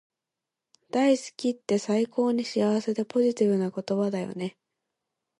[0.89, 4.57] 大好きって最高に幸せでポジティブな言葉だよね